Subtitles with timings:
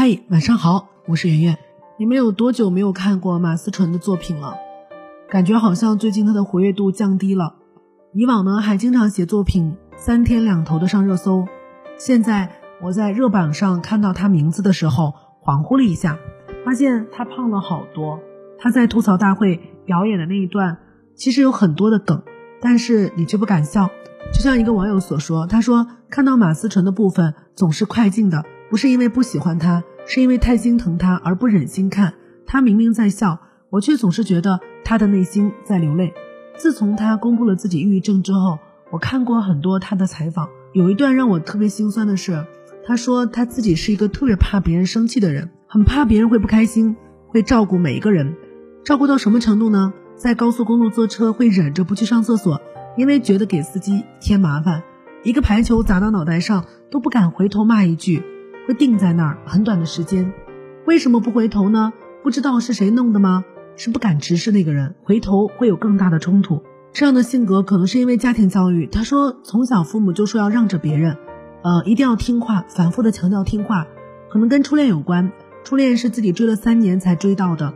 [0.00, 1.58] 嗨，晚上好，我是圆圆。
[1.98, 4.54] 你们有多久没有看过马思纯的作品了？
[5.28, 7.56] 感觉好像最近她的活跃度降低了。
[8.14, 11.48] 以往呢，还经常写作品，三天两头的上热搜。
[11.96, 12.48] 现在
[12.80, 16.16] 我在热榜上看到她名字的时候，恍惚了一下，
[16.64, 18.20] 发现她胖了好多。
[18.60, 20.78] 她在吐槽大会表演的那一段，
[21.16, 22.22] 其实有很多的梗，
[22.60, 23.90] 但是你却不敢笑。
[24.32, 28.44] 就像一个网友所说，他说看到马思纯的部分总是快进的。
[28.70, 32.14] 不是因为不喜欢他，是因为太心疼他而不忍心看。
[32.46, 33.38] 他明明在笑，
[33.70, 36.12] 我却总是觉得他的内心在流泪。
[36.56, 38.58] 自从他公布了自己抑郁症之后，
[38.90, 42.44] 我看过很多他的采访，有一段让我特别心酸的是，
[42.86, 46.96] 他说他自己是一个特别怕别人生气的人，很怕别人会不开心，
[47.28, 48.34] 会照顾每一个人，
[48.84, 49.92] 照顾到什么程度呢？
[50.16, 52.60] 在高速公路坐车会忍着不去上厕所，
[52.96, 54.82] 因为觉得给司机添麻烦。
[55.22, 58.22] 一个排球砸到脑袋上都不敢回头骂一句。
[58.68, 60.30] 会定在那儿很短的时间，
[60.86, 61.94] 为什么不回头呢？
[62.22, 63.42] 不知道是谁弄的吗？
[63.76, 66.62] 是不敢直视那个人，回头会有更大的冲突。
[66.92, 68.86] 这样的性格可能是因为家庭教育。
[68.86, 71.16] 他说从小父母就说要让着别人，
[71.62, 73.86] 呃，一定要听话，反复的强调听话，
[74.28, 75.32] 可能跟初恋有关。
[75.64, 77.72] 初恋是自己追了三年才追到的。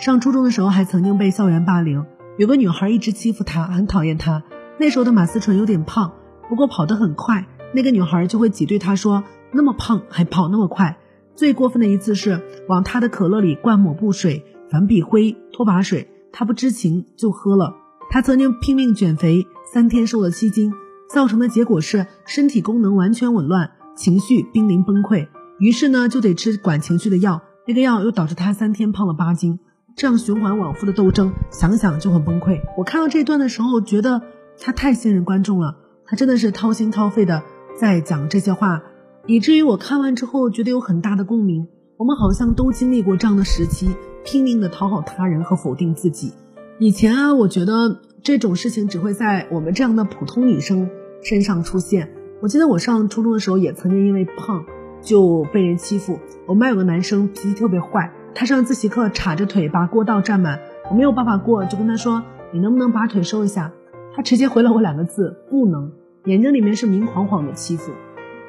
[0.00, 2.04] 上初中的时候还曾经被校园霸凌，
[2.38, 4.42] 有个女孩一直欺负他，很讨厌他。
[4.80, 6.12] 那时候的马思纯有点胖，
[6.48, 9.22] 不过跑得很快，那个女孩就会挤兑他说。
[9.54, 10.98] 那么胖还跑那么快，
[11.34, 17.74] 最过分的一次是往他的可乐里灌抹布水、粉笔灰、拖把水，他不知情就喝了。
[18.10, 20.72] 他曾经拼命减肥，三天瘦了七斤，
[21.08, 25.28] 造成的结果是身体功能完全紊乱，情绪濒临崩溃。
[25.58, 29.60] 于是呢，就得吃管情绪的药，那个药又导致他三天胖了八斤。
[29.96, 32.60] 这样循环往复的斗争，想想就很崩溃。
[32.76, 34.22] 我看到这段的时候，觉得
[34.60, 37.44] 他太信任观众了，他真的是掏心掏肺的
[37.78, 38.82] 在讲这些话。
[39.26, 41.66] 以至于我看完之后觉得有很大的共鸣。
[41.96, 43.88] 我们好像都经历过这样的时期，
[44.24, 46.32] 拼命的讨好他人和否定自己。
[46.78, 50.90] 以前啊，我觉得这种事情只会在我们这样的普通女生
[51.22, 52.10] 身上出现。
[52.42, 54.62] 我记得我上初中的时候也曾经因为胖
[55.00, 56.18] 就被人欺负。
[56.46, 60.60] 我们班有个男生脾气特别坏，他上自习课叉着腿把过道占满，
[60.90, 63.72] 我没有办法过，就跟他说：“你能不能把腿收一下？”
[64.14, 65.90] 他直接回了我两个字：“不能。”
[66.26, 67.92] 眼睛里面是明晃晃的欺负。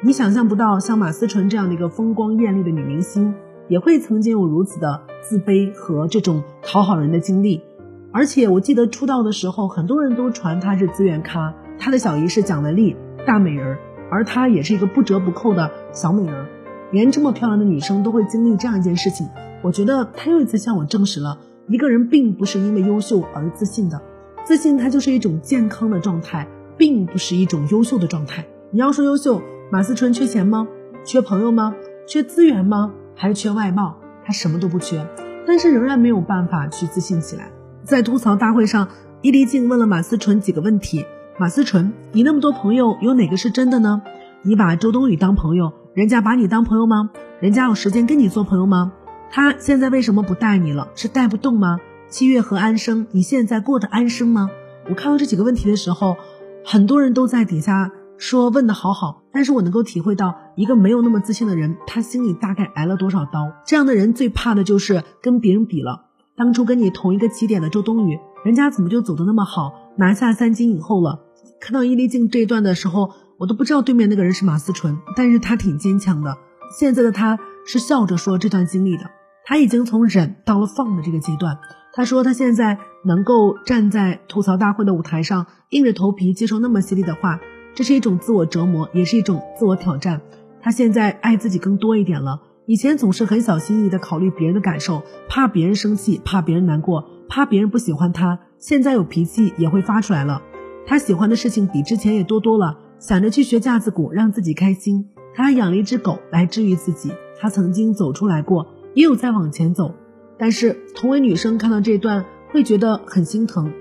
[0.06, 3.34] 你想象不到，像马思纯这样的一个风光艳丽的女明星，
[3.68, 7.64] 也会曾经有如此的自卑和这种讨好人的经历。
[8.12, 12.96] 而且我记得出道的时候，很多人都传她是资源咖，她的小姨是蒋雯丽，
[13.26, 13.80] 大美人，
[14.12, 16.46] 而她也是一个不折不扣的小美人。
[16.92, 19.28] 连这么漂亮的女生都会经历这样一件事情，
[19.64, 24.00] 我觉得她又一次向我证实了，一个人并不是因为优秀而自信的，
[24.44, 28.46] 自信它就是一种健康的状态，并不是一种优秀的状态。
[28.70, 29.42] 你要说优秀。
[29.72, 30.68] 马思纯缺钱吗？
[31.04, 31.76] 缺朋友吗？
[32.08, 32.94] 缺资源吗？
[33.16, 33.98] 还是缺外貌？
[34.24, 35.06] 他什么都不缺，
[35.48, 37.52] 但是仍然没有办法去自信起来。
[37.84, 38.88] 在吐槽大会上，
[39.22, 41.04] 伊丽静问了马思纯几个问题：
[41.40, 44.04] 马思纯，你那么多朋友，有哪个是真的呢？
[44.44, 47.10] 你把周冬雨当朋友，人家把你当朋友吗？
[47.40, 48.94] 人家有时间跟你做朋友吗？
[49.32, 50.88] 他现在为什么不带你了？
[50.96, 51.80] 是带不动吗？
[52.08, 54.50] 七月和安生，你现在过得安生吗？
[54.88, 56.16] 我看到这几个问题的时候，
[56.64, 57.92] 很多人都在底下。
[58.18, 63.52] 说问的好好，但是我能够体会到一个没有那么自信的人，他心里大概挨了多少刀。
[63.66, 66.06] 这样的人最怕的就是跟别人比了。
[66.38, 71.20] 当初跟你同一个起点的周冬雨，人家怎么就走的那么好，拿下三金以后了？
[71.60, 76.38] 看到伊丽静这一段的时候，我都不知道对面那个人是马思纯，但是他挺坚强的。
[76.80, 79.04] 现在的他是笑着说这段经历的，
[79.46, 81.58] 他已经从忍到了放的这个阶段。
[81.94, 87.40] 他说他现在能够站在吐槽大会的舞台上，硬着头皮接受那么犀利的话。
[87.76, 90.22] 这是一种自我折磨，也是一种自我挑战。
[90.62, 98.40] 他现在爱自己更多一点了，以前总是很小心翼翼的考虑别人的感受，怕别人生气，怕别人难过，怕别人不喜欢他。
[98.58, 100.42] 现在有脾气也会发出来了。
[100.88, 105.10] 他喜欢的事情比之前也多多了，想着去学架子鼓，让自己开心。
[105.36, 107.12] 他还养了一只狗来治愈自己。
[107.38, 109.94] 他曾经走出来过，也有在往前走。
[110.40, 113.74] 但是同为女生，看到这段会觉得很心疼。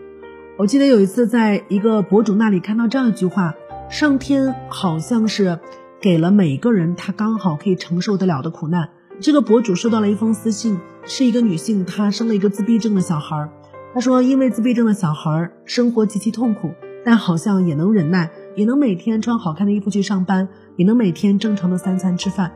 [0.56, 3.54] 我记得有一次在一个博主那里看到这样一句话。
[3.94, 5.60] 上天好像是
[6.00, 8.88] 给了每个人他刚好可以承受得了的苦难。
[9.20, 13.48] 这个博主收到了一封私信，是一个女性，她生了一个自闭症的小孩。
[13.94, 16.72] 她说，因为自闭症的小孩生活极其痛苦，
[17.04, 22.50] 但好像也能忍耐，也能每天穿好看的衣服去上班，也能每天正常的三餐吃饭，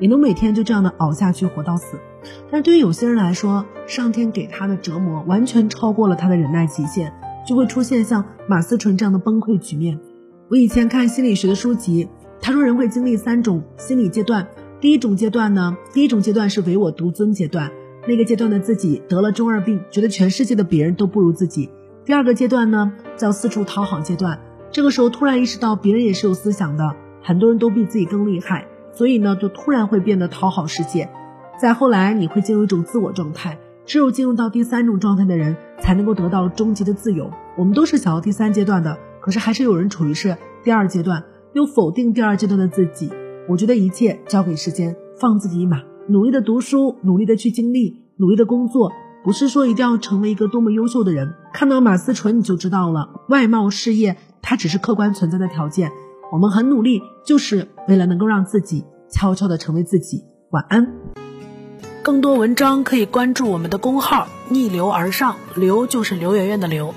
[0.00, 1.98] 也能每天就这样的熬下去活到死。
[2.50, 7.14] 但对于有些人来说，上天给他的折磨完全超过了他的忍耐极限，
[7.48, 9.98] 就会出现像马思纯这样的崩溃局面。
[10.54, 12.08] 我以前看心理学的书籍，
[12.40, 14.46] 他说人会经历三种心理阶段，
[14.80, 17.72] 第一种阶段呢，第一种阶段是唯我独尊阶段，
[18.06, 21.70] 那个阶段的自己得了中二病，觉得全世界的别人都不如自己。
[22.04, 24.38] 第二个阶段呢，叫四处讨好阶段，
[24.70, 31.10] 这个时候突然意识到别人也是有思想的，很多人都比自己更厉害，所以呢，就突然会变得讨好世界。
[31.60, 37.28] 再后来，你会进入一种自我状态，只有进入到第三种状态的人，才能够得到终极的自由。
[37.58, 41.24] 我们都是想要第三阶段的，可是还是有人处于是第二阶段，
[41.54, 43.10] 又否定第二阶段的自己。
[43.48, 45.80] 我觉得一切交给时间，放自己一马，
[46.10, 48.92] 努力的读书，努力的去经历，努力的工作，
[49.24, 51.32] 不是说一定要成为一个多么优秀的人。
[51.54, 55.90] 看到马思纯你就知道了，外貌、事业，它只是客观存在的条件。
[56.30, 60.22] 我们很努力，就是为了能够让自己悄悄的成为自己。
[60.50, 60.86] 晚安。
[62.02, 66.94] 更多文章可以关注我们的公号“逆流而上”，刘就是刘媛媛的刘。